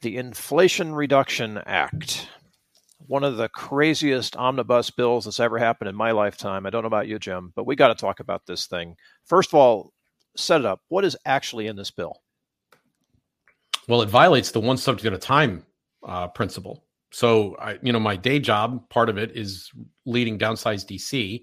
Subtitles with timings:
[0.00, 2.28] the Inflation Reduction Act.
[3.06, 6.66] One of the craziest omnibus bills that's ever happened in my lifetime.
[6.66, 8.96] I don't know about you, Jim, but we got to talk about this thing.
[9.24, 9.92] First of all,
[10.36, 10.80] set it up.
[10.88, 12.20] What is actually in this bill?
[13.88, 15.64] Well, it violates the one subject at a time
[16.06, 16.84] uh, principle.
[17.12, 19.70] So, I, you know, my day job, part of it is
[20.04, 21.42] leading Downsize DC,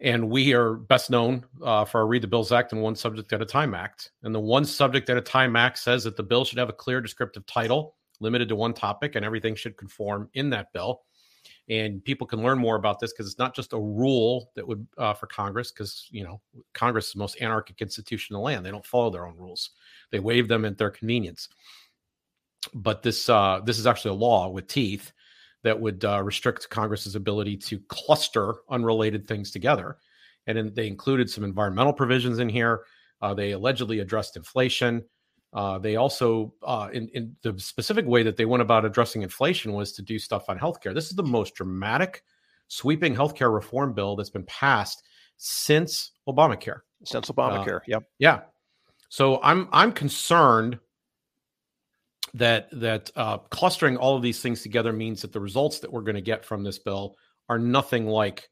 [0.00, 3.32] and we are best known uh, for our Read the Bills Act and One Subject
[3.32, 4.12] at a Time Act.
[4.22, 6.74] And the One Subject at a Time Act says that the bill should have a
[6.74, 11.02] clear descriptive title, limited to one topic, and everything should conform in that bill.
[11.68, 14.86] And people can learn more about this because it's not just a rule that would
[14.98, 16.40] uh, for Congress, because you know
[16.74, 18.66] Congress is the most anarchic institution in the land.
[18.66, 19.70] They don't follow their own rules;
[20.10, 21.48] they waive them at their convenience
[22.74, 25.12] but this uh, this is actually a law with teeth
[25.62, 29.98] that would uh, restrict Congress's ability to cluster unrelated things together.
[30.46, 32.84] And in, they included some environmental provisions in here.
[33.20, 35.04] Uh, they allegedly addressed inflation.
[35.52, 39.72] Uh, they also, uh, in, in the specific way that they went about addressing inflation,
[39.72, 40.94] was to do stuff on healthcare.
[40.94, 42.22] This is the most dramatic,
[42.68, 45.02] sweeping healthcare reform bill that's been passed
[45.36, 46.80] since Obamacare.
[47.04, 48.04] Since Obamacare, uh, yep.
[48.18, 48.40] Yeah.
[49.08, 50.78] So I'm I'm concerned
[52.34, 56.02] that that uh, clustering all of these things together means that the results that we're
[56.02, 57.16] going to get from this bill
[57.48, 58.48] are nothing like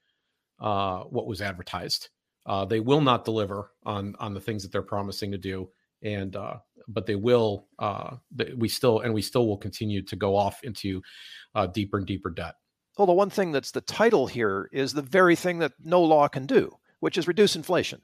[0.60, 2.08] uh, what was advertised.
[2.46, 5.68] Uh, they will not deliver on on the things that they're promising to do,
[6.02, 6.56] and uh,
[6.88, 7.66] but they will.
[7.78, 8.16] Uh,
[8.56, 11.02] we still and we still will continue to go off into
[11.54, 12.54] uh, deeper and deeper debt.
[12.96, 16.26] Well, the one thing that's the title here is the very thing that no law
[16.26, 18.00] can do, which is reduce inflation.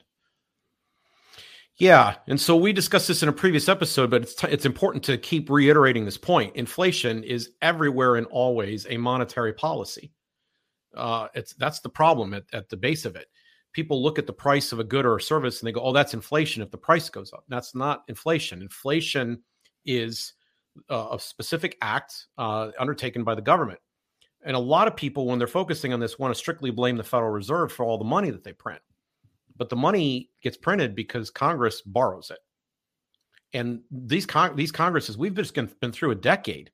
[1.78, 5.02] Yeah, and so we discussed this in a previous episode, but it's t- it's important
[5.04, 6.54] to keep reiterating this point.
[6.54, 10.12] Inflation is everywhere and always a monetary policy.
[10.96, 13.26] Uh, it's that's the problem at, at the base of it.
[13.72, 15.92] People look at the price of a good or a service and they go, "Oh,
[15.92, 18.62] that's inflation." If the price goes up, that's not inflation.
[18.62, 19.42] Inflation
[19.84, 20.34] is
[20.88, 23.80] uh, a specific act uh, undertaken by the government,
[24.44, 27.02] and a lot of people, when they're focusing on this, want to strictly blame the
[27.02, 28.80] Federal Reserve for all the money that they print
[29.56, 32.38] but the money gets printed because Congress borrows it.
[33.52, 36.72] And these con- these Congresses, we've just been through a decade,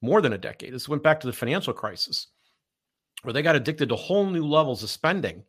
[0.00, 0.72] more than a decade.
[0.72, 2.28] This went back to the financial crisis,
[3.22, 5.44] where they got addicted to whole new levels of spending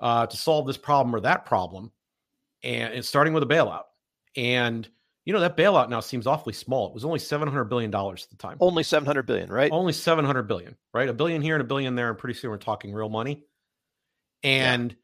[0.00, 1.90] uh, to solve this problem or that problem,
[2.62, 3.84] and it's starting with a bailout.
[4.36, 4.86] And
[5.24, 6.88] you know that bailout now seems awfully small.
[6.88, 8.58] It was only seven hundred billion dollars at the time.
[8.60, 9.72] Only seven hundred billion, right?
[9.72, 11.08] Only seven hundred billion, right?
[11.08, 13.42] A billion here and a billion there, and pretty soon we're talking real money.
[14.42, 14.98] And yeah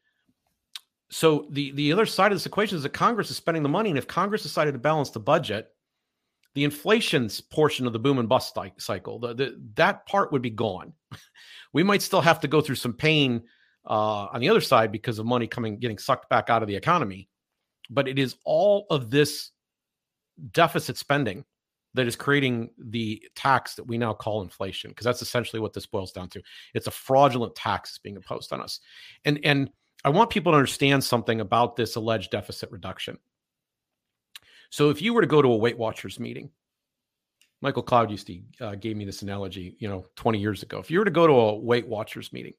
[1.11, 3.89] so the the other side of this equation is that Congress is spending the money,
[3.89, 5.69] and if Congress decided to balance the budget,
[6.55, 10.49] the inflation portion of the boom and bust cycle, the, the, that part would be
[10.49, 10.93] gone.
[11.73, 13.43] we might still have to go through some pain
[13.85, 16.75] uh, on the other side because of money coming getting sucked back out of the
[16.75, 17.27] economy,
[17.89, 19.51] but it is all of this
[20.53, 21.43] deficit spending
[21.93, 25.85] that is creating the tax that we now call inflation because that's essentially what this
[25.85, 26.41] boils down to.
[26.73, 28.79] It's a fraudulent tax that's being imposed on us,
[29.25, 29.69] and and
[30.03, 33.17] I want people to understand something about this alleged deficit reduction.
[34.69, 36.49] So, if you were to go to a Weight Watchers meeting,
[37.61, 40.79] Michael Cloud used to uh, gave me this analogy, you know, 20 years ago.
[40.79, 42.53] If you were to go to a Weight Watchers meeting,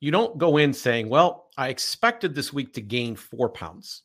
[0.00, 4.02] you don't go in saying, "Well, I expected this week to gain four pounds.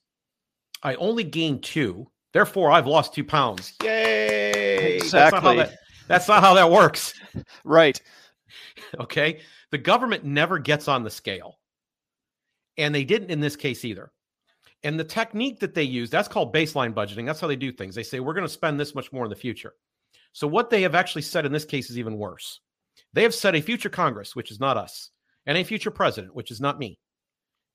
[0.83, 3.73] I only gained two, therefore I've lost two pounds.
[3.83, 5.19] Yay!" Exactly.
[5.19, 7.13] That's not how that, that's not how that works.
[7.63, 7.99] right.
[8.99, 9.39] Okay.
[9.71, 11.57] The government never gets on the scale.
[12.77, 14.11] And they didn't in this case either.
[14.83, 17.25] And the technique that they use, that's called baseline budgeting.
[17.25, 17.93] That's how they do things.
[17.93, 19.73] They say, we're going to spend this much more in the future.
[20.33, 22.61] So, what they have actually said in this case is even worse.
[23.13, 25.11] They have said a future Congress, which is not us,
[25.45, 26.97] and a future president, which is not me,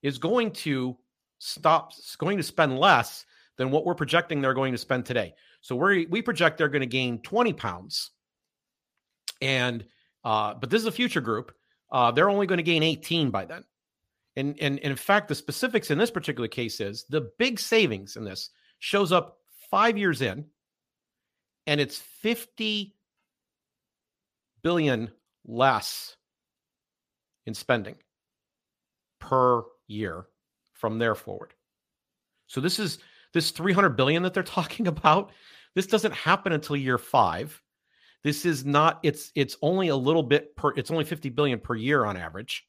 [0.01, 0.97] is going to
[1.39, 3.25] stop, going to spend less
[3.57, 5.33] than what we're projecting they're going to spend today.
[5.61, 8.11] So, we we project they're going to gain 20 pounds.
[9.39, 9.85] And,
[10.23, 11.53] uh, but this is a future group.
[11.91, 13.63] Uh, they're only going to gain 18 by then.
[14.37, 18.15] And, and, and in fact, the specifics in this particular case is the big savings
[18.15, 19.39] in this shows up
[19.71, 20.45] five years in,
[21.65, 22.95] and it's 50
[24.61, 25.09] billion
[25.43, 26.15] less
[27.47, 27.95] in spending
[29.19, 30.27] per year
[30.73, 31.55] from there forward.
[32.45, 32.99] So this is
[33.33, 35.31] this 300 billion that they're talking about.
[35.73, 37.59] This doesn't happen until year 5.
[38.23, 41.73] This is not it's it's only a little bit per it's only 50 billion per
[41.73, 42.67] year on average.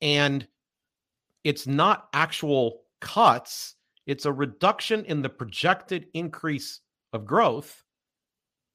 [0.00, 0.46] And
[1.44, 3.74] it's not actual cuts,
[4.06, 6.80] it's a reduction in the projected increase
[7.12, 7.82] of growth.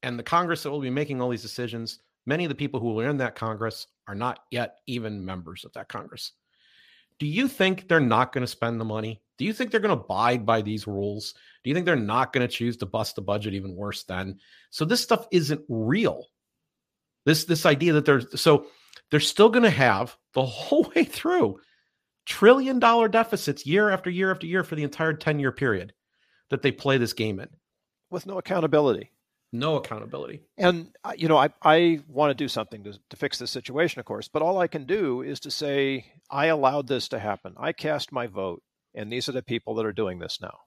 [0.02, 3.00] And the Congress that will be making all these decisions, many of the people who
[3.00, 6.32] are in that Congress are not yet even members of that Congress.
[7.18, 9.20] Do you think they're not going to spend the money?
[9.38, 11.34] Do you think they're going to abide by these rules?
[11.62, 14.38] Do you think they're not going to choose to bust the budget even worse then?
[14.70, 16.26] So this stuff isn't real.
[17.24, 18.66] This this idea that there's so
[19.10, 21.60] they're still going to have the whole way through
[22.28, 25.94] trillion dollar deficits year after year after year for the entire 10 year period
[26.50, 27.48] that they play this game in
[28.10, 29.10] with no accountability
[29.50, 33.38] no accountability and uh, you know i, I want to do something to, to fix
[33.38, 37.08] this situation of course but all i can do is to say i allowed this
[37.08, 38.62] to happen i cast my vote
[38.94, 40.58] and these are the people that are doing this now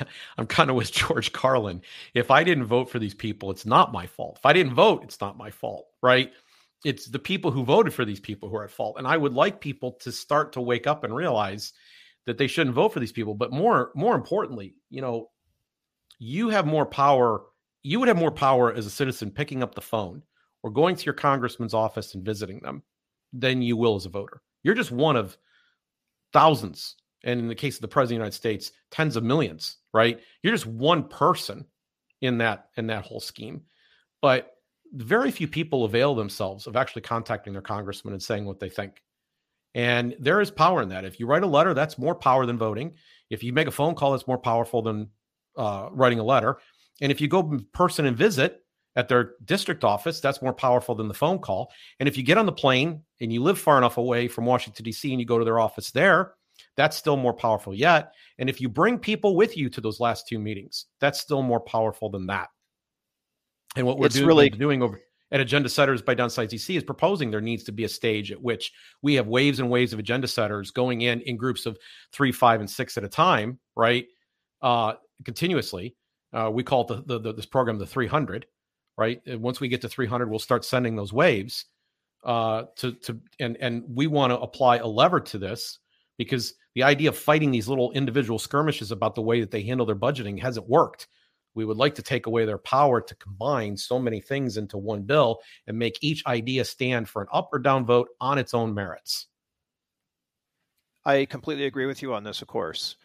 [0.38, 1.82] I'm kind of with George Carlin.
[2.14, 4.36] If I didn't vote for these people, it's not my fault.
[4.38, 6.32] If I didn't vote, it's not my fault, right?
[6.84, 8.96] It's the people who voted for these people who are at fault.
[8.98, 11.72] And I would like people to start to wake up and realize
[12.26, 13.34] that they shouldn't vote for these people.
[13.34, 15.30] But more, more importantly, you know,
[16.18, 17.42] you have more power.
[17.82, 20.22] You would have more power as a citizen picking up the phone
[20.62, 22.82] or going to your congressman's office and visiting them
[23.32, 24.42] than you will as a voter.
[24.62, 25.36] You're just one of
[26.32, 29.78] thousands and in the case of the president of the United States, tens of millions,
[29.92, 30.20] right?
[30.42, 31.66] You're just one person
[32.20, 33.62] in that in that whole scheme.
[34.20, 34.50] But
[34.92, 39.02] very few people avail themselves of actually contacting their congressman and saying what they think.
[39.74, 41.04] And there is power in that.
[41.04, 42.94] If you write a letter, that's more power than voting.
[43.30, 45.08] If you make a phone call, that's more powerful than
[45.56, 46.58] uh, writing a letter.
[47.00, 48.60] And if you go in person and visit
[48.96, 51.72] at their district office, that's more powerful than the phone call.
[51.98, 54.84] And if you get on the plane and you live far enough away from Washington,
[54.84, 56.34] D.C., and you go to their office there,
[56.76, 58.12] that's still more powerful yet.
[58.38, 61.60] And if you bring people with you to those last two meetings, that's still more
[61.60, 62.48] powerful than that.
[63.76, 67.30] And what we're doing, really doing over at Agenda Setters by Downsize DC is proposing
[67.30, 70.28] there needs to be a stage at which we have waves and waves of agenda
[70.28, 71.78] setters going in in groups of
[72.12, 74.06] three, five, and six at a time, right?
[74.60, 75.96] Uh, continuously.
[76.32, 78.46] Uh, we call it the, the, this program the 300,
[78.96, 79.20] right?
[79.26, 81.66] And once we get to 300, we'll start sending those waves
[82.24, 85.80] uh, to to and and we want to apply a lever to this
[86.18, 89.86] because the idea of fighting these little individual skirmishes about the way that they handle
[89.86, 91.08] their budgeting hasn't worked.
[91.54, 95.02] We would like to take away their power to combine so many things into one
[95.02, 98.74] bill and make each idea stand for an up or down vote on its own
[98.74, 99.26] merits.
[101.04, 102.96] I completely agree with you on this, of course.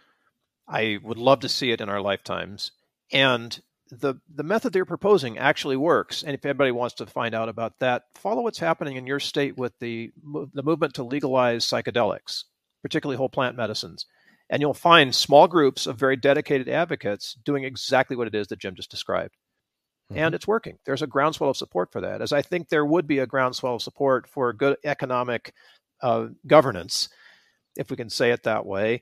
[0.68, 2.72] I would love to see it in our lifetimes.
[3.12, 3.60] And
[3.90, 6.22] the the method they're proposing actually works.
[6.22, 9.58] And if anybody wants to find out about that, follow what's happening in your state
[9.58, 10.12] with the
[10.54, 12.44] the movement to legalize psychedelics
[12.82, 14.06] particularly whole plant medicines.
[14.50, 18.60] And you'll find small groups of very dedicated advocates doing exactly what it is that
[18.60, 19.36] Jim just described.
[20.12, 20.20] Mm-hmm.
[20.20, 20.78] And it's working.
[20.86, 23.76] There's a groundswell of support for that, as I think there would be a groundswell
[23.76, 25.54] of support for good economic
[26.02, 27.10] uh, governance,
[27.76, 29.02] if we can say it that way,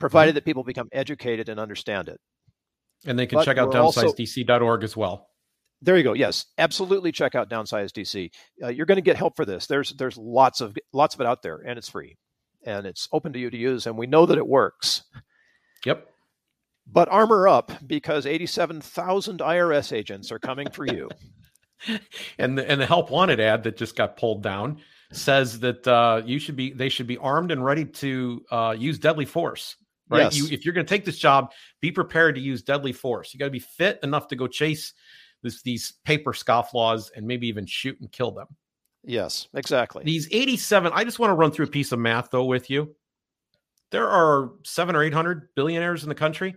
[0.00, 0.34] provided mm-hmm.
[0.36, 2.20] that people become educated and understand it.
[3.06, 5.28] And they can but check out downsizedc.org as well.
[5.82, 6.12] There you go.
[6.12, 7.12] Yes, absolutely.
[7.12, 8.30] Check out Downsize DC.
[8.62, 9.66] Uh, you're going to get help for this.
[9.66, 12.18] There's there's lots of lots of it out there, and it's free
[12.64, 15.02] and it's open to you to use, and we know that it works.
[15.84, 16.08] Yep.
[16.92, 21.08] But armor up because 87,000 IRS agents are coming for you.
[22.38, 24.78] and the, and the help wanted ad that just got pulled down
[25.12, 28.98] says that uh, you should be they should be armed and ready to uh, use
[28.98, 29.76] deadly force.
[30.08, 30.22] Right?
[30.22, 30.36] Yes.
[30.36, 33.32] You, if you're going to take this job, be prepared to use deadly force.
[33.32, 34.92] You got to be fit enough to go chase
[35.42, 38.48] this, these paper scofflaws and maybe even shoot and kill them.
[39.04, 40.04] Yes, exactly.
[40.04, 42.94] These 87, I just want to run through a piece of math though with you.
[43.90, 46.54] There are seven or 800 billionaires in the country.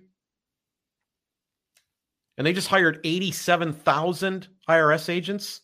[2.37, 5.61] And they just hired 87,000 IRS agents.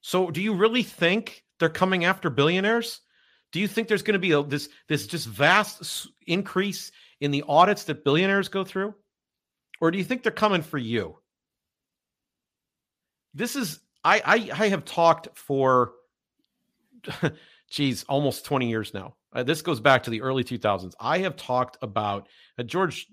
[0.00, 3.00] So do you really think they're coming after billionaires?
[3.52, 7.44] Do you think there's going to be a, this this just vast increase in the
[7.48, 8.94] audits that billionaires go through?
[9.80, 11.18] Or do you think they're coming for you?
[13.34, 15.92] This is I, I, I have talked for,
[17.70, 19.14] geez, almost 20 years now.
[19.32, 20.94] Uh, this goes back to the early 2000s.
[20.98, 22.28] I have talked about
[22.58, 23.06] uh, George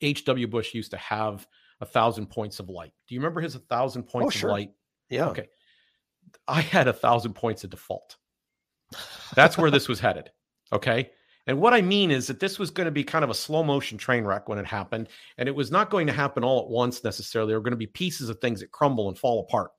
[0.00, 0.46] H.W.
[0.46, 1.46] Bush used to have
[1.80, 2.92] a thousand points of light.
[3.08, 4.50] Do you remember his a thousand points oh, sure.
[4.50, 4.70] of light?
[5.10, 5.28] Yeah.
[5.28, 5.48] Okay.
[6.46, 8.16] I had a thousand points of default.
[9.34, 10.30] That's where this was headed.
[10.72, 11.10] Okay.
[11.46, 13.62] And what I mean is that this was going to be kind of a slow
[13.62, 15.08] motion train wreck when it happened.
[15.36, 17.50] And it was not going to happen all at once necessarily.
[17.50, 19.72] There were going to be pieces of things that crumble and fall apart.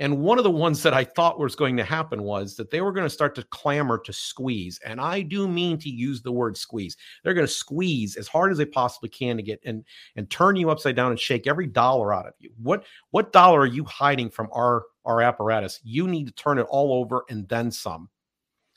[0.00, 2.80] And one of the ones that I thought was going to happen was that they
[2.80, 4.78] were going to start to clamor to squeeze.
[4.84, 6.96] And I do mean to use the word squeeze.
[7.24, 10.56] They're going to squeeze as hard as they possibly can to get and and turn
[10.56, 12.50] you upside down and shake every dollar out of you.
[12.62, 15.80] What what dollar are you hiding from our our apparatus?
[15.82, 18.08] You need to turn it all over and then some.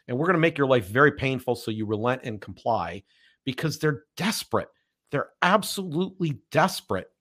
[0.07, 3.03] And we're going to make your life very painful so you relent and comply
[3.45, 4.69] because they're desperate.
[5.11, 7.11] They're absolutely desperate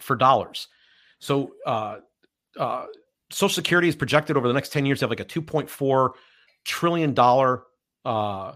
[0.00, 0.68] for dollars.
[1.20, 1.96] So uh
[2.58, 2.86] uh
[3.30, 6.10] Social Security is projected over the next 10 years to have like a 2.4
[6.64, 7.64] trillion dollar
[8.04, 8.52] uh,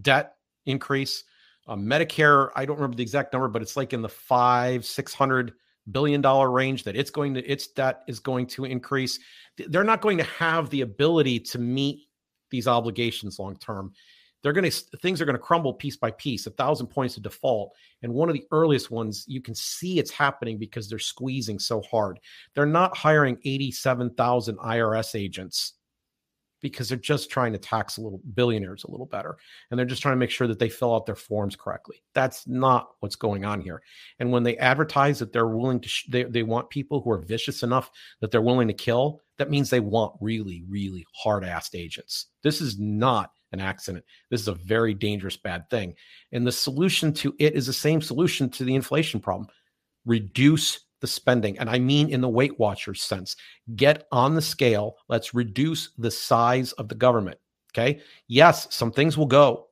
[0.00, 0.34] debt
[0.66, 1.24] increase.
[1.66, 5.12] Uh, Medicare, I don't remember the exact number, but it's like in the five, six
[5.12, 5.52] hundred
[5.90, 9.18] billion dollar range that it's going to its debt is going to increase.
[9.56, 12.08] They're not going to have the ability to meet
[12.50, 13.92] these obligations long term.
[14.46, 17.24] They're going to things are going to crumble piece by piece, a thousand points of
[17.24, 17.74] default.
[18.04, 21.82] And one of the earliest ones, you can see it's happening because they're squeezing so
[21.82, 22.20] hard.
[22.54, 25.72] They're not hiring 87,000 IRS agents
[26.60, 29.36] because they're just trying to tax a little billionaires a little better
[29.70, 32.46] and they're just trying to make sure that they fill out their forms correctly that's
[32.46, 33.82] not what's going on here
[34.20, 37.18] and when they advertise that they're willing to sh- they, they want people who are
[37.18, 42.28] vicious enough that they're willing to kill that means they want really really hard-assed agents
[42.42, 45.94] this is not an accident this is a very dangerous bad thing
[46.32, 49.48] and the solution to it is the same solution to the inflation problem
[50.06, 51.58] reduce the spending.
[51.58, 53.36] And I mean in the Weight Watchers sense.
[53.74, 54.96] Get on the scale.
[55.08, 57.38] Let's reduce the size of the government.
[57.72, 58.00] Okay.
[58.28, 59.68] Yes, some things will go.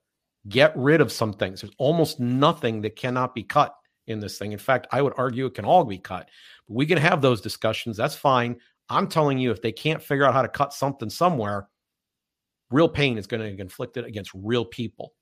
[0.48, 1.62] Get rid of some things.
[1.62, 3.74] There's almost nothing that cannot be cut
[4.06, 4.52] in this thing.
[4.52, 6.28] In fact, I would argue it can all be cut.
[6.68, 7.96] But we can have those discussions.
[7.96, 8.56] That's fine.
[8.90, 11.68] I'm telling you, if they can't figure out how to cut something somewhere,
[12.74, 15.12] real pain is going to be inflicted against real people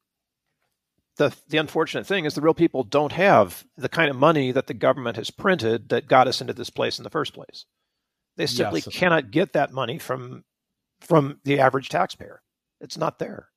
[1.16, 4.66] the the unfortunate thing is the real people don't have the kind of money that
[4.66, 7.66] the government has printed that got us into this place in the first place.
[8.36, 8.96] They simply yes.
[8.96, 10.44] cannot get that money from
[11.00, 12.40] from the average taxpayer.
[12.80, 13.48] It's not there.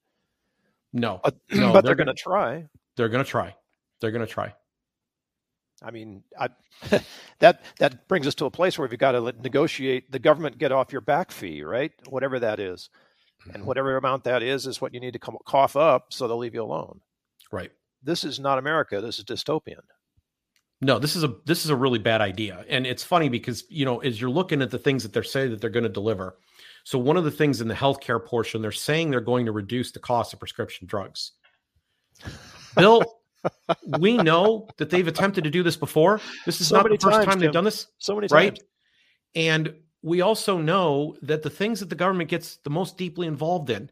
[0.91, 2.67] No, but, no, but they're, they're going to try.
[2.97, 3.55] They're going to try.
[4.01, 4.53] They're going to try.
[5.81, 6.49] I mean, I,
[7.39, 10.73] that that brings us to a place where we've got to negotiate the government get
[10.73, 11.91] off your back fee, right?
[12.09, 12.89] Whatever that is,
[13.45, 13.65] and mm-hmm.
[13.65, 16.55] whatever amount that is is what you need to come, cough up, so they'll leave
[16.55, 16.99] you alone.
[17.51, 17.71] Right.
[18.03, 19.01] This is not America.
[19.01, 19.81] This is dystopian.
[20.81, 22.65] No, this is a this is a really bad idea.
[22.69, 25.51] And it's funny because, you know, as you're looking at the things that they're saying
[25.51, 26.37] that they're going to deliver.
[26.83, 29.91] So one of the things in the healthcare portion, they're saying they're going to reduce
[29.91, 31.31] the cost of prescription drugs.
[32.75, 33.03] Bill,
[33.99, 36.21] we know that they've attempted to do this before.
[36.45, 37.87] This is so not the first times, time they've done this.
[37.97, 38.55] So many right?
[38.55, 38.59] times.
[39.35, 39.73] And
[40.05, 43.89] we also know that the things that the government gets the most deeply involved in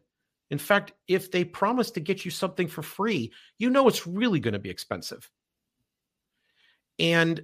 [0.50, 4.40] in fact, if they promise to get you something for free, you know it's really
[4.40, 5.30] going to be expensive.
[6.98, 7.42] And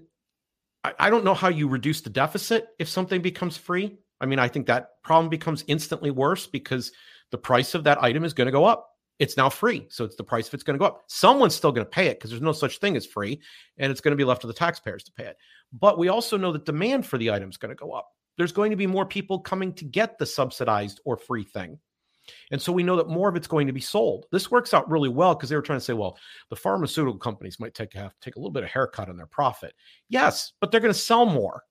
[0.85, 3.99] I, I, don't know how you reduce the deficit if something becomes free.
[4.21, 6.93] I mean, I think that problem becomes instantly worse because
[7.33, 8.91] the price of that item is going to go up.
[9.19, 9.87] It's now free.
[9.89, 11.03] So it's the price of it's going to go up.
[11.09, 13.41] Someone's still going to pay it because there's no such thing as free.
[13.79, 15.37] And it's going to be left to the taxpayers to pay it.
[15.73, 18.09] But we also know that demand for the item is going to go up.
[18.37, 21.79] There's going to be more people coming to get the subsidized or free thing.
[22.51, 24.27] And so we know that more of it's going to be sold.
[24.31, 26.19] This works out really well because they were trying to say, well,
[26.49, 29.75] the pharmaceutical companies might take have take a little bit of haircut on their profit.
[30.09, 31.63] Yes, but they're going to sell more,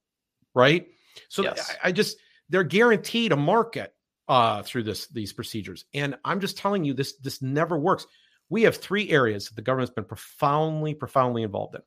[0.53, 0.87] right?
[1.29, 1.75] So yes.
[1.83, 2.17] I, I, just
[2.49, 3.93] they're guaranteed a market
[4.27, 5.85] uh, through this these procedures.
[5.93, 8.05] And I'm just telling you, this this never works.
[8.49, 11.81] We have three areas that the government's been profoundly, profoundly involved in.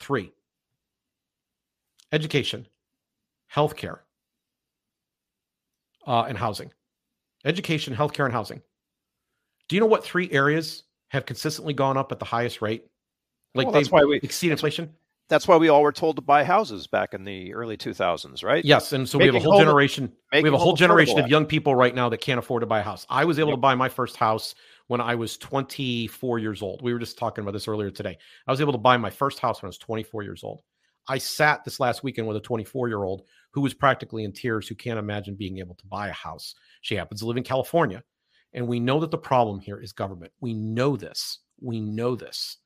[0.00, 0.32] Three:
[2.12, 2.66] education,
[3.54, 4.00] healthcare,
[6.06, 6.70] uh, and housing
[7.44, 8.62] education, healthcare, and housing.
[9.68, 12.86] Do you know what three areas have consistently gone up at the highest rate?
[13.54, 14.92] Like well, that's why we exceed inflation.
[15.28, 18.64] That's why we all were told to buy houses back in the early 2000s, right?
[18.64, 20.12] Yes, and so making we have a whole generation.
[20.32, 22.80] We have a whole generation of young people right now that can't afford to buy
[22.80, 23.06] a house.
[23.08, 23.56] I was able yep.
[23.56, 24.54] to buy my first house
[24.88, 26.82] when I was 24 years old.
[26.82, 28.18] We were just talking about this earlier today.
[28.46, 30.62] I was able to buy my first house when I was 24 years old.
[31.08, 34.66] I sat this last weekend with a 24 year old who was practically in tears,
[34.66, 36.54] who can't imagine being able to buy a house.
[36.80, 38.02] She happens to live in California.
[38.54, 40.32] And we know that the problem here is government.
[40.40, 41.38] We know this.
[41.60, 42.58] We know this,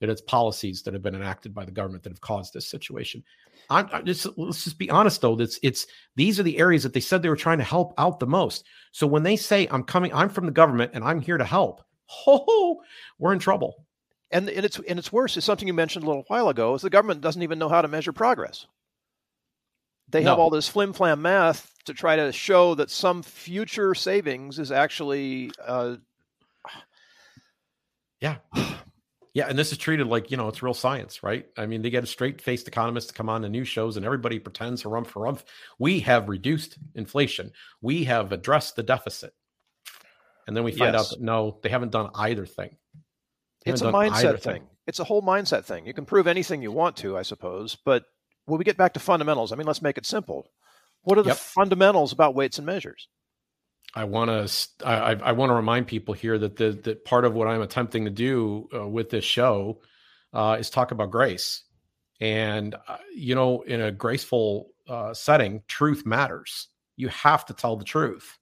[0.00, 3.22] that it's policies that have been enacted by the government that have caused this situation.
[3.70, 5.36] I'm, I'm just, let's just be honest though.
[5.36, 8.20] That's it's these are the areas that they said they were trying to help out
[8.20, 8.64] the most.
[8.92, 11.82] So when they say I'm coming, I'm from the government and I'm here to help,
[12.26, 12.80] oh,
[13.18, 13.86] we're in trouble.
[14.32, 15.36] And, and it's and it's worse.
[15.36, 16.74] It's something you mentioned a little while ago.
[16.74, 18.66] Is the government doesn't even know how to measure progress.
[20.08, 20.30] They no.
[20.30, 24.70] have all this flim flam math to try to show that some future savings is
[24.70, 25.50] actually.
[25.64, 25.96] Uh,
[28.20, 28.36] yeah.
[29.36, 31.44] Yeah, and this is treated like you know it's real science, right?
[31.58, 34.38] I mean, they get a straight-faced economist to come on the news shows, and everybody
[34.38, 35.42] pretends to rump for rump.
[35.78, 37.52] We have reduced inflation.
[37.82, 39.34] We have addressed the deficit,
[40.46, 41.00] and then we find yes.
[41.02, 42.78] out that no, they haven't done either thing.
[43.66, 44.54] It's a mindset thing.
[44.54, 44.62] thing.
[44.86, 45.86] It's a whole mindset thing.
[45.86, 48.06] You can prove anything you want to, I suppose, but
[48.46, 50.50] when we get back to fundamentals, I mean, let's make it simple.
[51.02, 51.36] What are the yep.
[51.36, 53.08] fundamentals about weights and measures?
[53.94, 57.34] I want to I, I want to remind people here that the that part of
[57.34, 59.80] what I'm attempting to do uh, with this show
[60.32, 61.62] uh, is talk about grace,
[62.20, 66.68] and uh, you know, in a graceful uh, setting, truth matters.
[66.96, 68.38] You have to tell the truth.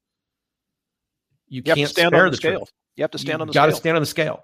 [1.49, 2.73] You, you can't spare the, the truth.
[2.97, 4.43] You have to stand on the got to stand on the scale.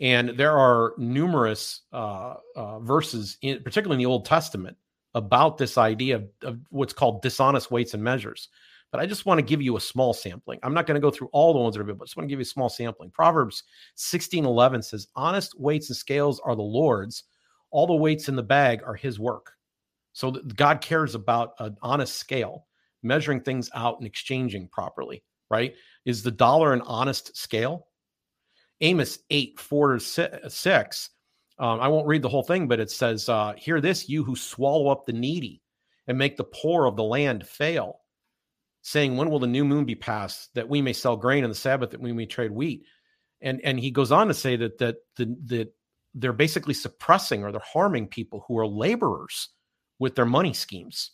[0.00, 4.76] And there are numerous uh, uh, verses, in, particularly in the Old Testament,
[5.14, 8.48] about this idea of, of what's called dishonest weights and measures.
[8.92, 10.58] But I just want to give you a small sampling.
[10.62, 12.28] I'm not going to go through all the ones that are but I just want
[12.28, 13.10] to give you a small sampling.
[13.10, 13.64] Proverbs
[13.96, 17.24] 16:11 says, "Honest weights and scales are the Lord's;
[17.70, 19.52] all the weights in the bag are His work."
[20.12, 22.66] So God cares about an honest scale,
[23.02, 25.24] measuring things out and exchanging properly.
[25.50, 25.74] Right?
[26.04, 27.88] Is the dollar an honest scale?
[28.80, 31.10] Amos 8, 4 to 6.
[31.58, 34.36] Um, I won't read the whole thing, but it says, uh, Hear this, you who
[34.36, 35.62] swallow up the needy
[36.06, 38.00] and make the poor of the land fail,
[38.82, 41.58] saying, When will the new moon be passed that we may sell grain and the
[41.58, 42.84] Sabbath that we may trade wheat?
[43.40, 45.74] And and he goes on to say that that the, that
[46.14, 49.50] they're basically suppressing or they're harming people who are laborers
[49.98, 51.12] with their money schemes.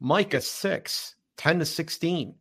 [0.00, 2.34] Micah 6, 10 to 16.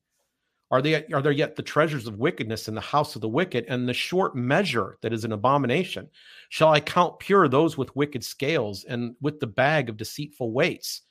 [0.71, 3.65] Are they are there yet the treasures of wickedness in the house of the wicked
[3.67, 6.09] and the short measure that is an abomination?
[6.49, 11.01] Shall I count pure those with wicked scales and with the bag of deceitful weights?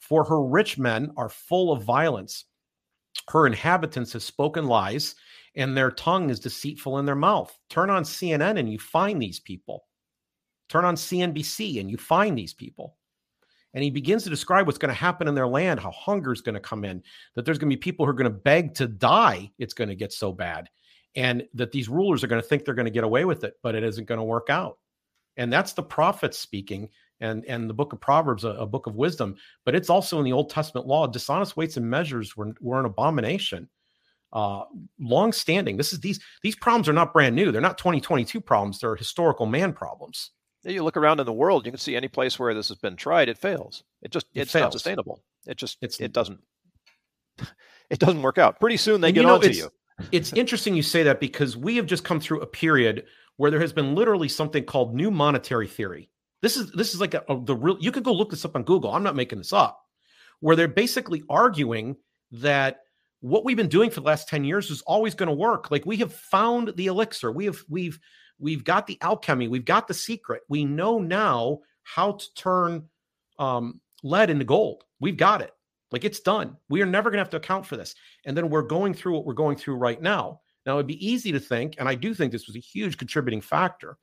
[0.00, 2.44] For her rich men are full of violence.
[3.28, 5.14] Her inhabitants have spoken lies,
[5.54, 7.56] and their tongue is deceitful in their mouth.
[7.70, 9.86] Turn on CNN and you find these people.
[10.68, 12.96] Turn on CNBC and you find these people
[13.74, 16.40] and he begins to describe what's going to happen in their land, how hunger is
[16.40, 17.02] going to come in,
[17.34, 19.50] that there's going to be people who are going to beg to die.
[19.58, 20.70] It's going to get so bad,
[21.16, 23.54] and that these rulers are going to think they're going to get away with it,
[23.62, 24.78] but it isn't going to work out.
[25.36, 26.88] And that's the prophets speaking,
[27.20, 30.24] and and the book of Proverbs, a, a book of wisdom, but it's also in
[30.24, 31.06] the Old Testament law.
[31.06, 33.68] Dishonest weights and measures were were an abomination.
[34.32, 34.64] Uh,
[34.98, 35.76] long standing.
[35.76, 37.52] This is these these problems are not brand new.
[37.52, 38.80] They're not 2022 problems.
[38.80, 40.32] They're historical man problems.
[40.64, 42.96] You look around in the world, you can see any place where this has been
[42.96, 43.84] tried, it fails.
[44.02, 44.62] It just It it's fails.
[44.64, 45.22] not sustainable.
[45.46, 46.40] It just It's- it doesn't
[47.90, 48.60] it doesn't work out.
[48.60, 49.70] Pretty soon they get you know, onto it's- you.
[50.12, 53.04] it's interesting you say that because we have just come through a period
[53.36, 56.10] where there has been literally something called new monetary theory.
[56.42, 57.76] This is this is like a, a- the real.
[57.80, 58.92] You could go look this up on Google.
[58.92, 59.80] I'm not making this up.
[60.40, 61.96] Where they're basically arguing
[62.32, 62.80] that
[63.20, 65.70] what we've been doing for the last 10 years is always going to work.
[65.70, 67.32] Like we have found the elixir.
[67.32, 67.98] We have we've
[68.38, 69.48] we've got the alchemy.
[69.48, 70.42] We've got the secret.
[70.48, 72.88] We know now how to turn
[73.38, 74.84] um, lead into gold.
[75.00, 75.52] We've got it.
[75.92, 76.56] Like it's done.
[76.68, 77.94] We are never going to have to account for this.
[78.24, 80.40] And then we're going through what we're going through right now.
[80.66, 83.40] Now it'd be easy to think, and I do think this was a huge contributing
[83.40, 83.98] factor,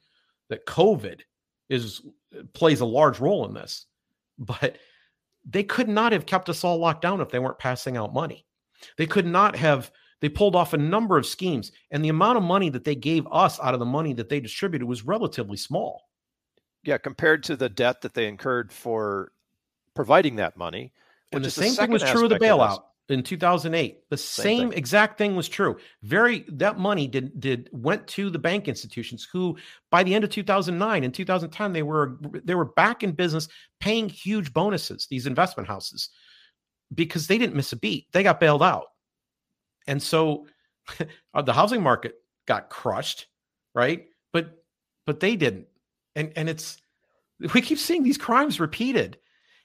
[0.49, 1.21] that COVID
[1.69, 2.01] is
[2.53, 3.87] plays a large role in this.
[4.37, 4.77] But
[5.43, 8.45] they could not have kept us all locked down if they weren't passing out money.
[8.97, 9.91] They could not have.
[10.21, 13.27] They pulled off a number of schemes, and the amount of money that they gave
[13.31, 16.07] us out of the money that they distributed was relatively small.
[16.83, 19.31] Yeah, compared to the debt that they incurred for
[19.93, 20.93] providing that money.
[21.31, 24.09] And the same thing was true of the aspect of bailout in 2008.
[24.09, 25.77] The Same same, exact thing was true.
[26.03, 29.57] Very that money did did went to the bank institutions who
[29.89, 33.47] by the end of 2009 and 2010 they were they were back in business
[33.79, 36.09] paying huge bonuses these investment houses
[36.93, 38.07] because they didn't miss a beat.
[38.11, 38.87] They got bailed out.
[39.87, 40.47] And so
[41.33, 42.15] uh, the housing market
[42.47, 43.27] got crushed,
[43.73, 44.07] right?
[44.33, 44.63] But
[45.05, 45.67] but they didn't.
[46.15, 46.81] And and it's
[47.53, 49.17] we keep seeing these crimes repeated.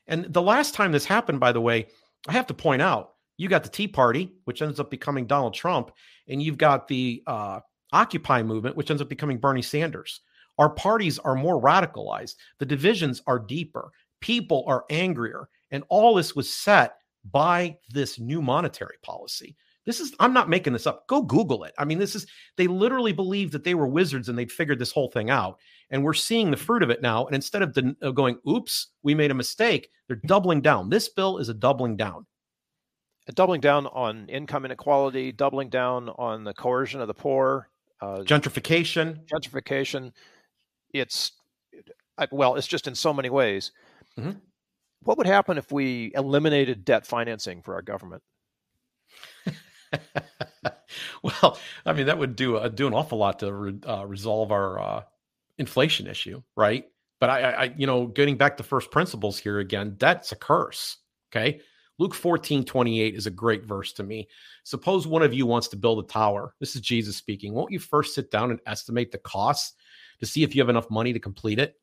[0.07, 1.87] And the last time this happened, by the way,
[2.29, 5.53] I have to point out, you got the Tea Party, which ends up becoming Donald
[5.53, 5.91] Trump,
[6.29, 7.61] and you've got the uh,
[7.93, 10.21] Occupy movement, which ends up becoming Bernie Sanders.
[10.59, 12.37] Our parties are more radicalized.
[12.59, 13.91] The divisions are deeper.
[14.21, 15.49] People are angrier.
[15.71, 16.97] And all this was set
[17.31, 19.57] by this new monetary policy.
[19.87, 21.07] This is, I'm not making this up.
[21.07, 21.73] Go Google it.
[21.79, 24.91] I mean, this is, they literally believed that they were wizards and they'd figured this
[24.93, 25.59] whole thing out.
[25.91, 27.25] And we're seeing the fruit of it now.
[27.27, 30.91] And instead of den- going, oops, we made a mistake, they're doubling down.
[30.91, 32.27] This bill is a doubling down.
[33.29, 37.69] A doubling down on income inequality, doubling down on the coercion of the poor,
[38.01, 39.25] uh, Gentrification.
[39.27, 40.13] gentrification.
[40.93, 41.33] It's
[42.19, 43.73] I, well, it's just in so many ways.
[44.19, 44.41] Mhm.
[45.03, 48.23] What would happen if we eliminated debt financing for our government?
[51.23, 54.53] well, I mean, that would do uh, do an awful lot to re- uh, resolve
[54.53, 55.03] our uh,
[55.59, 56.87] inflation issue, right?
[57.21, 60.99] But I, I, you know, getting back to first principles here again, debt's a curse.
[61.33, 61.61] Okay.
[61.99, 64.29] Luke 14, 28 is a great verse to me.
[64.65, 66.55] Suppose one of you wants to build a tower.
[66.61, 67.55] This is Jesus speaking.
[67.55, 69.75] Won't you first sit down and estimate the costs
[70.21, 71.75] to see if you have enough money to complete it?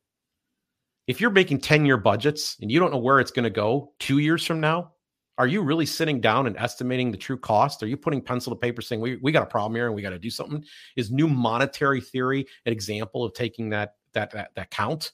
[1.08, 3.94] If you're making 10 year budgets and you don't know where it's going to go
[4.00, 4.92] two years from now,
[5.38, 7.82] are you really sitting down and estimating the true cost?
[7.82, 10.02] Are you putting pencil to paper saying we, we got a problem here and we
[10.02, 10.64] got to do something?
[10.96, 15.12] Is new monetary theory an example of taking that that that, that count?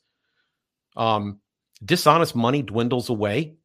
[0.97, 1.39] Um,
[1.86, 3.55] dishonest money dwindles away.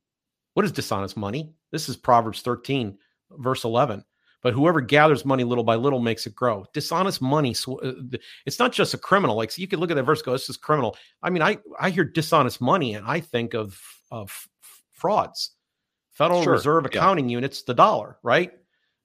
[0.53, 1.53] What is dishonest money?
[1.73, 2.97] This is Proverbs 13,
[3.33, 4.05] verse 11.
[4.45, 6.67] but whoever gathers money little by little makes it grow.
[6.75, 7.93] Dishonest money, uh,
[8.45, 9.37] it's not just a criminal.
[9.37, 11.59] Like so you could look at that verse, go, "This is criminal." I mean, I
[11.81, 14.47] I hear dishonest money, and I think of of
[14.93, 15.53] frauds,
[16.15, 16.53] Federal sure.
[16.53, 17.35] Reserve accounting yeah.
[17.37, 18.53] units, the dollar, right?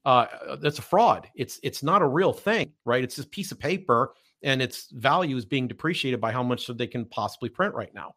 [0.05, 0.27] Uh,
[0.61, 1.27] that's a fraud.
[1.35, 3.03] It's it's not a real thing, right?
[3.03, 6.87] It's this piece of paper, and its value is being depreciated by how much they
[6.87, 8.15] can possibly print right now.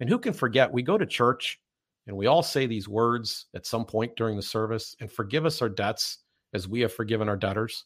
[0.00, 0.72] And who can forget?
[0.72, 1.60] We go to church
[2.06, 5.62] and we all say these words at some point during the service and forgive us
[5.62, 6.18] our debts
[6.52, 7.84] as we have forgiven our debtors.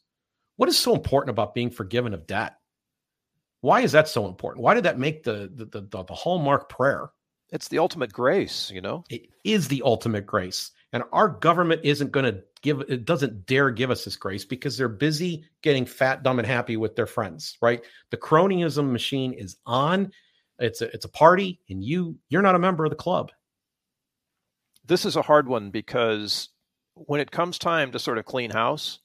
[0.57, 2.55] What is so important about being forgiven of debt?
[3.61, 4.63] Why is that so important?
[4.63, 7.11] Why did that make the the, the, the hallmark prayer?
[7.53, 9.05] It's the ultimate grace, you know.
[9.09, 10.73] It is the ultimate grace.
[10.93, 14.77] And our government isn't going to give it doesn't dare give us this grace because
[14.77, 17.85] they're busy getting fat, dumb, and happy with their friends, right?
[18.11, 20.13] The cronyism machine is on.
[20.59, 23.31] It's a it's a party, and you you're not a member of the club.
[24.85, 26.49] This is a hard one because
[26.95, 29.01] when it comes time to sort of clean house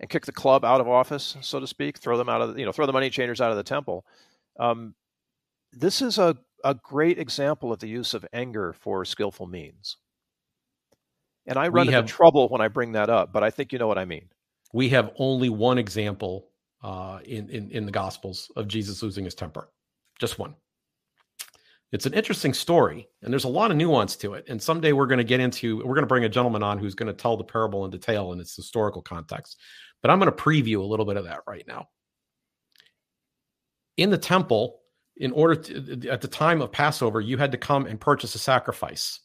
[0.00, 2.64] and kick the club out of office, so to speak, throw them out of you
[2.64, 4.06] know throw the money changers out of the temple.
[4.58, 4.94] Um,
[5.72, 9.96] this is a a great example of the use of anger for skillful means.
[11.46, 13.72] And I run we into have, trouble when I bring that up, but I think
[13.72, 14.28] you know what I mean.
[14.72, 16.48] We have only one example
[16.82, 19.70] uh, in, in in the Gospels of Jesus losing his temper,
[20.18, 20.56] just one.
[21.92, 24.44] It's an interesting story, and there's a lot of nuance to it.
[24.48, 26.96] And someday we're going to get into we're going to bring a gentleman on who's
[26.96, 29.60] going to tell the parable in detail in its historical context.
[30.02, 31.88] But I'm going to preview a little bit of that right now.
[33.96, 34.75] In the temple,
[35.16, 38.38] in order to at the time of Passover, you had to come and purchase a
[38.38, 39.20] sacrifice.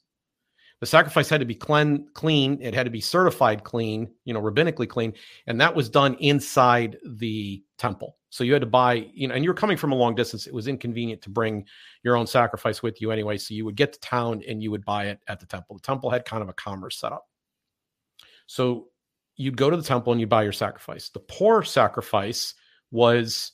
[0.80, 2.58] The sacrifice had to be clean, clean.
[2.60, 5.14] It had to be certified clean, you know, rabbinically clean,
[5.46, 8.18] and that was done inside the temple.
[8.30, 10.48] So you had to buy, you know, and you're coming from a long distance.
[10.48, 11.66] It was inconvenient to bring
[12.02, 13.38] your own sacrifice with you anyway.
[13.38, 15.76] So you would get to town and you would buy it at the temple.
[15.76, 17.28] The temple had kind of a commerce setup.
[18.48, 18.88] So
[19.36, 21.10] you'd go to the temple and you buy your sacrifice.
[21.10, 22.54] The poor sacrifice
[22.90, 23.52] was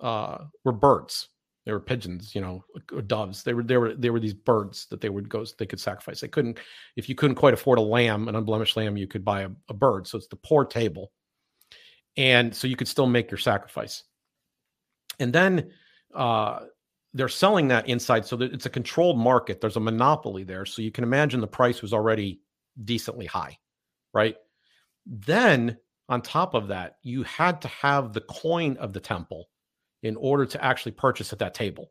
[0.00, 1.28] uh were birds
[1.66, 2.64] they were pigeons, you know,
[3.08, 3.42] doves.
[3.42, 6.20] They were they were they were these birds that they would go they could sacrifice.
[6.20, 6.60] They couldn't
[6.94, 9.74] if you couldn't quite afford a lamb, an unblemished lamb, you could buy a, a
[9.74, 10.06] bird.
[10.06, 11.10] So it's the poor table,
[12.16, 14.04] and so you could still make your sacrifice.
[15.18, 15.72] And then
[16.14, 16.60] uh,
[17.12, 19.60] they're selling that inside, so that it's a controlled market.
[19.60, 22.42] There's a monopoly there, so you can imagine the price was already
[22.84, 23.58] decently high,
[24.14, 24.36] right?
[25.04, 29.48] Then on top of that, you had to have the coin of the temple
[30.06, 31.90] in order to actually purchase at that table.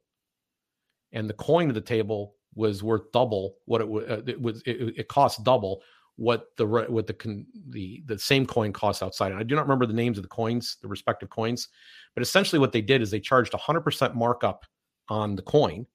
[1.11, 4.61] And the coin of the table was worth double what it, w- uh, it was.
[4.65, 5.81] It, it cost double
[6.15, 9.31] what the what the the the same coin costs outside.
[9.31, 11.67] And I do not remember the names of the coins, the respective coins,
[12.15, 14.65] but essentially what they did is they charged 100% markup
[15.09, 15.85] on the coin.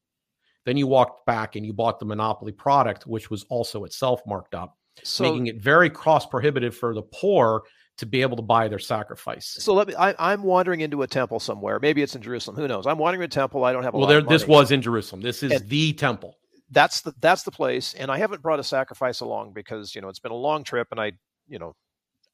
[0.67, 4.55] Then you walked back and you bought the monopoly product, which was also itself marked
[4.55, 7.63] up, so, making it very cost prohibitive for the poor
[8.01, 9.57] to be able to buy their sacrifice.
[9.61, 9.95] So let me.
[9.95, 11.79] I, am wandering into a temple somewhere.
[11.79, 12.57] Maybe it's in Jerusalem.
[12.57, 12.87] Who knows?
[12.87, 13.65] I'm wandering a temple.
[13.65, 14.07] I don't have a well.
[14.07, 15.21] there, this was in Jerusalem.
[15.21, 16.37] This is and the temple.
[16.71, 17.95] That's the that's the place.
[17.95, 20.89] And I haven't brought a sacrifice along because you know it's been a long trip,
[20.91, 21.13] and I
[21.47, 21.75] you know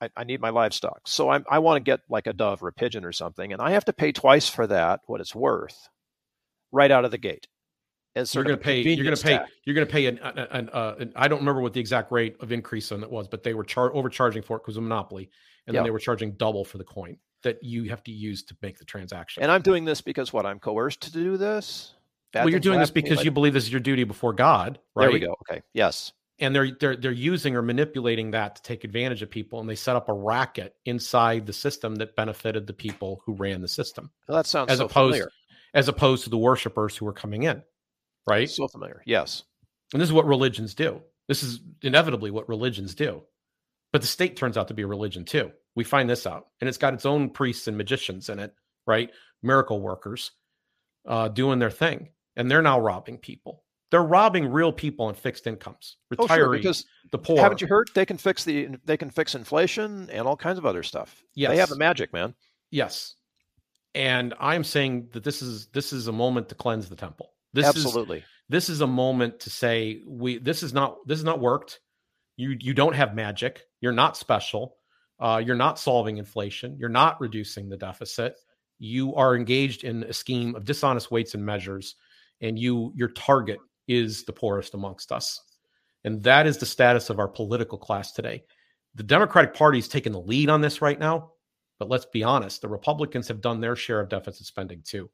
[0.01, 1.01] I, I need my livestock.
[1.07, 3.61] So I'm, I want to get like a dove or a pigeon or something, and
[3.61, 5.89] I have to pay twice for that what it's worth,
[6.71, 7.49] right out of the gate
[8.17, 10.39] as you're going to pay you're going to pay you're going to pay an, an,
[10.51, 13.29] an, uh, an, I don't remember what the exact rate of increase on it was,
[13.29, 15.31] but they were char- overcharging for it because of monopoly,
[15.67, 15.81] and yep.
[15.81, 18.79] then they were charging double for the coin that you have to use to make
[18.79, 19.43] the transaction.
[19.43, 21.95] And I'm doing this because what I'm coerced to do this.
[22.33, 25.05] Bad well, you're doing this because you believe this is your duty before God, right?
[25.05, 25.37] There we go.
[25.49, 25.63] Okay.
[25.75, 26.13] Yes.
[26.39, 29.75] And they're they're they're using or manipulating that to take advantage of people, and they
[29.75, 34.11] set up a racket inside the system that benefited the people who ran the system.
[34.29, 35.31] Well, that sounds as so opposed familiar.
[35.73, 37.63] as opposed to the worshipers who were coming in
[38.27, 38.51] right?
[38.51, 39.03] So familiar.
[39.07, 39.43] Yes.
[39.93, 41.03] And this is what religions do.
[41.29, 43.23] This is inevitably what religions do.
[43.93, 45.53] But the state turns out to be a religion too.
[45.75, 46.47] We find this out.
[46.61, 48.55] And it's got its own priests and magicians in it,
[48.87, 49.11] right?
[49.43, 50.33] Miracle workers
[51.07, 52.11] uh, doing their thing.
[52.37, 53.63] And they're now robbing people.
[53.91, 57.39] They're robbing real people on fixed incomes, retirees, oh, sure, because the poor.
[57.39, 57.89] Haven't you heard?
[57.95, 61.23] They can fix the they can fix inflation and all kinds of other stuff.
[61.35, 61.51] Yes.
[61.51, 62.35] They have the magic, man.
[62.71, 63.15] Yes.
[63.95, 67.31] And I'm saying that this is this is a moment to cleanse the temple.
[67.53, 68.19] This Absolutely.
[68.19, 71.81] Is, this is a moment to say we this is not this is not worked.
[72.37, 73.63] You you don't have magic.
[73.81, 74.77] You're not special.
[75.19, 76.77] Uh, you're not solving inflation.
[76.79, 78.39] You're not reducing the deficit.
[78.79, 81.97] You are engaged in a scheme of dishonest weights and measures,
[82.41, 85.41] and you your target is the poorest amongst us.
[86.05, 88.45] And that is the status of our political class today.
[88.95, 91.33] The Democratic Party is taking the lead on this right now,
[91.79, 95.11] but let's be honest, the Republicans have done their share of deficit spending too.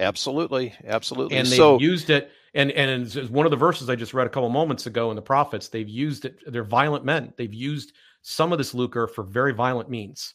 [0.00, 1.36] Absolutely, absolutely.
[1.36, 4.30] And they've so, used it, and and one of the verses I just read a
[4.30, 6.38] couple moments ago in the prophets, they've used it.
[6.46, 7.32] They're violent men.
[7.36, 10.34] They've used some of this lucre for very violent means.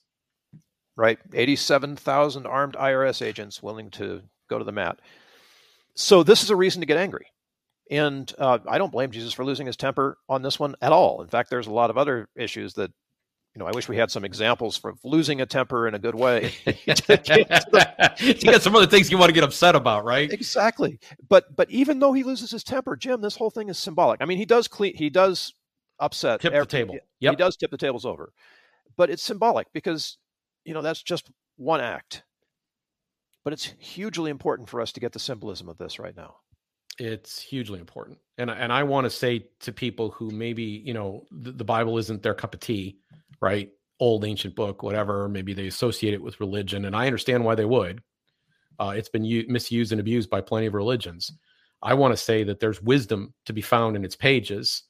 [0.95, 1.19] Right.
[1.33, 4.99] 87,000 armed IRS agents willing to go to the mat.
[5.95, 7.27] So this is a reason to get angry.
[7.91, 11.21] And uh, I don't blame Jesus for losing his temper on this one at all.
[11.21, 12.91] In fact, there's a lot of other issues that,
[13.55, 16.13] you know, I wish we had some examples for losing a temper in a good
[16.13, 16.51] way.
[16.65, 16.75] you
[18.43, 20.29] got some other things you want to get upset about, right?
[20.31, 20.99] Exactly.
[21.29, 24.21] But but even though he loses his temper, Jim, this whole thing is symbolic.
[24.21, 25.53] I mean, he does clean, he does
[25.99, 26.97] upset tip every, the table.
[27.21, 27.31] Yep.
[27.31, 28.33] He does tip the tables over,
[28.97, 30.17] but it's symbolic because
[30.65, 32.23] you know that's just one act.
[33.45, 36.37] But it's hugely important for us to get the symbolism of this right now
[36.97, 41.25] it's hugely important and and i want to say to people who maybe you know
[41.31, 42.97] the, the, bible isn't their cup of tea
[43.41, 43.69] right?
[43.99, 47.65] Old ancient book whatever maybe they associate it with religion and i understand why they
[47.65, 48.01] would.
[48.77, 51.31] Uh, it's been u- misused and abused by plenty of religions.
[51.81, 54.83] I want to say that there's wisdom to be found in its pages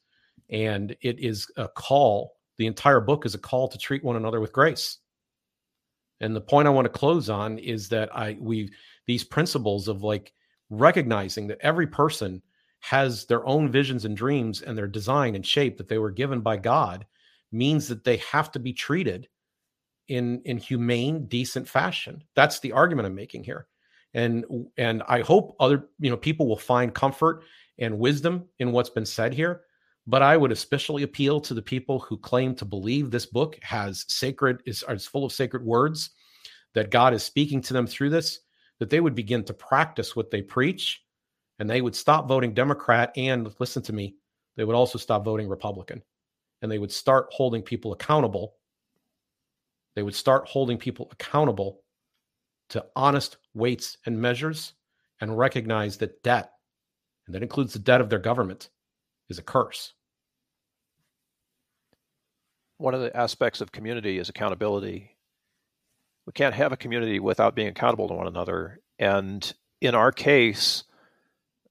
[0.50, 4.40] and it is a call the entire book is a call to treat one another
[4.40, 4.98] with grace.
[6.20, 8.70] And the point i want to close on is that i we
[9.06, 10.32] these principles of like
[10.70, 12.42] recognizing that every person
[12.80, 16.40] has their own visions and dreams and their design and shape that they were given
[16.40, 17.06] by God
[17.56, 19.28] means that they have to be treated
[20.08, 22.22] in in humane decent fashion.
[22.34, 23.66] That's the argument i'm making here.
[24.14, 24.44] And
[24.76, 27.42] and i hope other you know people will find comfort
[27.78, 29.62] and wisdom in what's been said here
[30.06, 34.06] but i would especially appeal to the people who claim to believe this book has
[34.08, 36.10] sacred is, is full of sacred words
[36.72, 38.40] that god is speaking to them through this
[38.78, 41.02] that they would begin to practice what they preach
[41.58, 44.16] and they would stop voting Democrat and listen to me,
[44.56, 46.02] they would also stop voting Republican
[46.62, 48.56] and they would start holding people accountable.
[49.94, 51.82] They would start holding people accountable
[52.70, 54.74] to honest weights and measures
[55.20, 56.52] and recognize that debt,
[57.26, 58.68] and that includes the debt of their government,
[59.28, 59.94] is a curse.
[62.78, 65.16] One of the aspects of community is accountability
[66.26, 68.80] we can't have a community without being accountable to one another.
[68.98, 70.84] And in our case,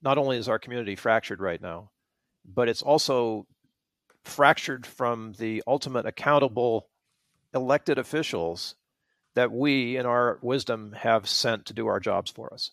[0.02, 1.92] not only is our community fractured right now,
[2.46, 3.48] but it's also
[4.26, 6.88] fractured from the ultimate accountable
[7.54, 8.76] elected officials
[9.36, 12.72] that we, in our wisdom, have sent to do our jobs for us.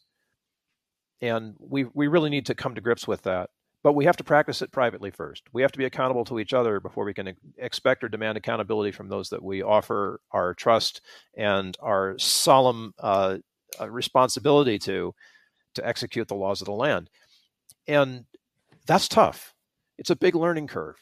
[1.21, 3.51] And we, we really need to come to grips with that.
[3.83, 5.43] But we have to practice it privately first.
[5.53, 8.93] We have to be accountable to each other before we can expect or demand accountability
[8.93, 11.01] from those that we offer our trust
[11.37, 13.39] and our solemn uh,
[13.81, 15.15] uh, responsibility to
[15.75, 17.09] to execute the laws of the land.
[17.89, 18.27] And
[18.87, 19.55] that's tough.
[19.99, 20.97] It's a big learning curve.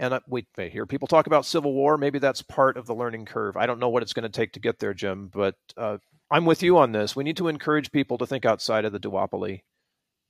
[0.00, 1.98] And we may hear people talk about civil war.
[1.98, 3.56] Maybe that's part of the learning curve.
[3.56, 5.98] I don't know what it's going to take to get there, Jim, but uh,
[6.30, 7.14] I'm with you on this.
[7.14, 9.60] We need to encourage people to think outside of the duopoly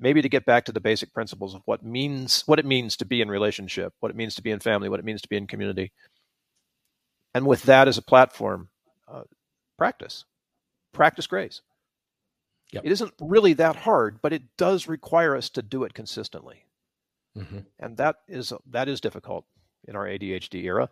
[0.00, 3.04] maybe to get back to the basic principles of what means what it means to
[3.04, 5.36] be in relationship, what it means to be in family, what it means to be
[5.36, 5.92] in community.
[7.34, 8.70] And with that as a platform,
[9.06, 9.22] uh,
[9.78, 10.24] practice,
[10.92, 11.60] practice grace.
[12.72, 12.86] Yep.
[12.86, 16.64] It isn't really that hard, but it does require us to do it consistently,
[17.36, 17.60] mm-hmm.
[17.80, 19.44] and that is that is difficult
[19.86, 20.88] in our ADHD era.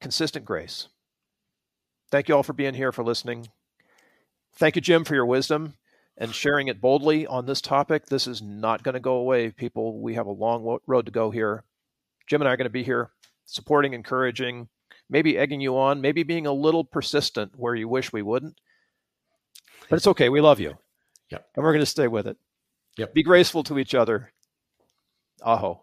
[0.00, 0.88] Consistent grace.
[2.10, 3.48] Thank you all for being here, for listening.
[4.56, 5.74] Thank you, Jim, for your wisdom
[6.16, 8.06] and sharing it boldly on this topic.
[8.06, 10.00] This is not going to go away, people.
[10.00, 11.64] We have a long road to go here.
[12.28, 13.10] Jim and I are going to be here
[13.46, 14.68] supporting, encouraging,
[15.10, 18.58] maybe egging you on, maybe being a little persistent where you wish we wouldn't.
[19.88, 20.28] But it's okay.
[20.28, 20.74] We love you.
[21.30, 21.46] Yep.
[21.56, 22.36] And we're going to stay with it.
[22.96, 23.12] Yep.
[23.12, 24.32] Be graceful to each other.
[25.42, 25.82] Aho.